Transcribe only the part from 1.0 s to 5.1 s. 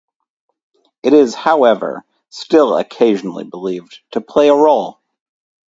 It is, however, still occasionally believed to play a role.